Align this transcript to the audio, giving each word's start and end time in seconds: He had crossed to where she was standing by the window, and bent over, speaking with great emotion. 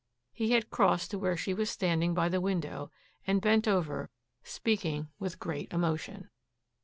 He 0.33 0.53
had 0.53 0.71
crossed 0.71 1.11
to 1.11 1.19
where 1.19 1.37
she 1.37 1.53
was 1.53 1.69
standing 1.69 2.15
by 2.15 2.27
the 2.27 2.41
window, 2.41 2.89
and 3.27 3.39
bent 3.39 3.67
over, 3.67 4.09
speaking 4.43 5.09
with 5.19 5.37
great 5.37 5.71
emotion. 5.71 6.31